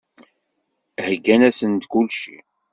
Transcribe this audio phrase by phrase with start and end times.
[1.05, 2.37] Heyyan-asen-d kulci.